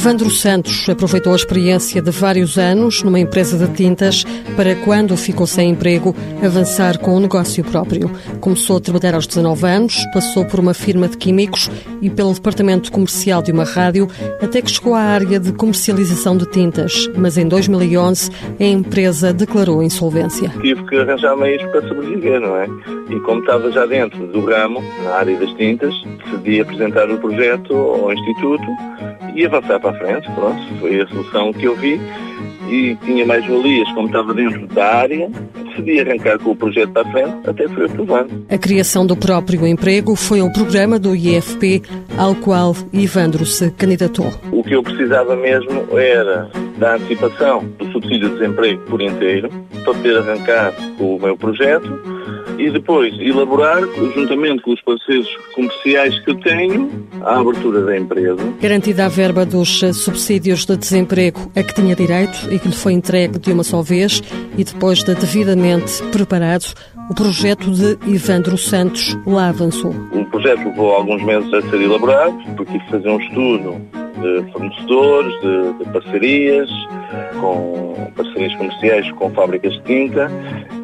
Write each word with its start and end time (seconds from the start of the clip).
Ivandro 0.00 0.30
Santos 0.30 0.88
aproveitou 0.88 1.34
a 1.34 1.36
experiência 1.36 2.00
de 2.00 2.10
vários 2.10 2.56
anos 2.56 3.02
numa 3.02 3.20
empresa 3.20 3.58
de 3.58 3.70
tintas 3.74 4.24
para, 4.56 4.74
quando 4.76 5.14
ficou 5.14 5.46
sem 5.46 5.68
emprego, 5.68 6.16
avançar 6.42 6.96
com 6.96 7.18
um 7.18 7.20
negócio 7.20 7.62
próprio. 7.62 8.10
Começou 8.40 8.78
a 8.78 8.80
trabalhar 8.80 9.14
aos 9.14 9.26
19 9.26 9.66
anos, 9.66 10.02
passou 10.14 10.46
por 10.46 10.58
uma 10.58 10.72
firma 10.72 11.06
de 11.06 11.18
químicos 11.18 11.70
e 12.00 12.08
pelo 12.08 12.32
departamento 12.32 12.90
comercial 12.90 13.42
de 13.42 13.52
uma 13.52 13.64
rádio, 13.64 14.08
até 14.40 14.62
que 14.62 14.70
chegou 14.70 14.94
à 14.94 15.00
área 15.00 15.38
de 15.38 15.52
comercialização 15.52 16.34
de 16.34 16.46
tintas. 16.46 17.06
Mas 17.14 17.36
em 17.36 17.46
2011 17.46 18.30
a 18.58 18.64
empresa 18.64 19.34
declarou 19.34 19.82
insolvência. 19.82 20.48
Tive 20.62 20.82
que 20.86 20.96
arranjar 20.96 21.36
meios 21.36 21.62
para 21.70 21.86
sobreviver, 21.86 22.40
não 22.40 22.56
é? 22.56 22.66
E 23.10 23.20
como 23.20 23.40
estava 23.40 23.70
já 23.70 23.84
dentro 23.84 24.26
do 24.28 24.46
ramo, 24.46 24.82
na 25.04 25.10
área 25.10 25.38
das 25.38 25.52
tintas, 25.56 25.92
decidi 26.24 26.62
apresentar 26.62 27.10
o 27.10 27.18
projeto 27.18 27.74
ao 27.74 28.10
Instituto 28.10 28.64
e 29.34 29.46
avançar 29.46 29.80
para 29.80 29.90
a 29.90 29.94
frente. 29.94 30.30
Pronto, 30.32 30.62
foi 30.80 31.00
a 31.00 31.06
solução 31.08 31.52
que 31.52 31.64
eu 31.64 31.76
vi 31.76 32.00
e 32.68 32.96
tinha 33.04 33.26
mais 33.26 33.44
valias, 33.46 33.90
como 33.92 34.06
estava 34.06 34.32
dentro 34.32 34.66
da 34.68 34.86
área, 34.86 35.28
decidi 35.66 36.00
arrancar 36.00 36.38
com 36.38 36.50
o 36.50 36.56
projeto 36.56 36.90
para 36.90 37.02
a 37.02 37.10
frente, 37.10 37.50
até 37.50 37.68
foi 37.68 37.86
aprovado. 37.86 38.46
A 38.48 38.58
criação 38.58 39.06
do 39.06 39.16
próprio 39.16 39.66
emprego 39.66 40.14
foi 40.14 40.40
o 40.40 40.52
programa 40.52 40.98
do 40.98 41.14
IFP 41.14 41.82
ao 42.16 42.34
qual 42.36 42.76
Ivandro 42.92 43.44
se 43.44 43.70
candidatou. 43.72 44.30
O 44.52 44.62
que 44.62 44.74
eu 44.74 44.82
precisava 44.82 45.34
mesmo 45.36 45.98
era 45.98 46.48
da 46.78 46.94
antecipação 46.94 47.64
do 47.78 47.90
subsídio 47.92 48.28
de 48.30 48.38
desemprego 48.38 48.80
por 48.82 49.02
inteiro, 49.02 49.50
para 49.82 49.94
poder 49.94 50.18
arrancar 50.18 50.72
com 50.96 51.16
o 51.16 51.20
meu 51.20 51.36
projeto 51.36 52.00
e 52.60 52.70
depois 52.70 53.18
elaborar, 53.18 53.80
juntamente 54.14 54.62
com 54.62 54.72
os 54.72 54.80
parceiros 54.82 55.28
comerciais 55.54 56.18
que 56.20 56.30
eu 56.30 56.34
tenho, 56.36 57.08
a 57.22 57.40
abertura 57.40 57.82
da 57.82 57.96
empresa. 57.96 58.36
Garantida 58.60 59.06
a 59.06 59.08
verba 59.08 59.46
dos 59.46 59.80
subsídios 59.94 60.66
de 60.66 60.76
desemprego 60.76 61.50
a 61.56 61.62
que 61.62 61.74
tinha 61.74 61.96
direito 61.96 62.52
e 62.52 62.58
que 62.58 62.68
lhe 62.68 62.74
foi 62.74 62.92
entregue 62.92 63.38
de 63.38 63.52
uma 63.52 63.64
só 63.64 63.80
vez 63.80 64.22
e 64.58 64.64
depois 64.64 65.02
de 65.02 65.14
devidamente 65.14 66.02
preparado, 66.12 66.74
o 67.10 67.14
projeto 67.14 67.70
de 67.72 67.98
Ivandro 68.06 68.56
Santos 68.56 69.16
lá 69.26 69.48
avançou. 69.48 69.92
O 70.12 70.24
projeto 70.26 70.64
levou 70.64 70.94
alguns 70.94 71.22
meses 71.24 71.52
a 71.52 71.62
ser 71.62 71.80
elaborado, 71.80 72.36
porque 72.56 72.72
tive 72.72 72.84
que 72.84 72.90
fazer 72.90 73.08
um 73.08 73.18
estudo 73.18 73.80
de 74.20 74.52
fornecedores, 74.52 75.40
de, 75.40 75.84
de 75.84 75.92
parcerias, 75.92 76.70
com 77.40 78.10
parcerias 78.16 78.54
comerciais 78.56 79.10
com 79.12 79.30
fábricas 79.30 79.72
de 79.72 79.82
tinta 79.82 80.30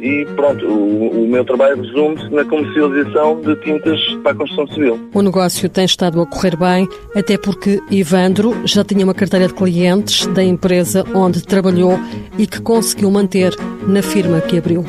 e 0.00 0.26
pronto, 0.36 0.66
o, 0.66 1.24
o 1.24 1.28
meu 1.28 1.44
trabalho 1.44 1.82
resume-se 1.82 2.28
na 2.30 2.44
comercialização 2.44 3.40
de 3.40 3.56
tintas 3.56 4.00
para 4.22 4.32
a 4.32 4.34
construção 4.34 4.66
civil. 4.68 5.10
O 5.14 5.22
negócio 5.22 5.68
tem 5.68 5.84
estado 5.84 6.20
a 6.20 6.26
correr 6.26 6.56
bem, 6.56 6.88
até 7.14 7.38
porque 7.38 7.82
Ivandro 7.90 8.66
já 8.66 8.84
tinha 8.84 9.04
uma 9.04 9.14
carteira 9.14 9.48
de 9.48 9.54
clientes 9.54 10.26
da 10.26 10.44
empresa 10.44 11.04
onde 11.14 11.42
trabalhou 11.42 11.98
e 12.38 12.46
que 12.46 12.60
conseguiu 12.60 13.10
manter 13.10 13.54
na 13.86 14.02
firma 14.02 14.40
que 14.40 14.58
abriu. 14.58 14.84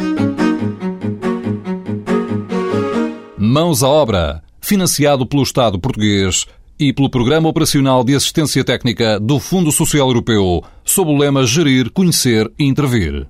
Mãos 3.38 3.83
à 3.83 3.88
obra, 3.88 4.41
financiado 4.59 5.25
pelo 5.25 5.44
Estado 5.44 5.80
português 5.80 6.45
e 6.80 6.91
pelo 6.91 7.09
Programa 7.09 7.47
Operacional 7.47 8.03
de 8.03 8.16
Assistência 8.16 8.63
Técnica 8.63 9.19
do 9.19 9.40
Fundo 9.40 9.72
Social 9.72 10.07
Europeu, 10.07 10.62
sob 10.85 11.12
o 11.12 11.18
lema 11.18 11.46
Gerir, 11.46 11.90
Conhecer 11.90 12.50
e 12.57 12.63
Intervir. 12.63 13.28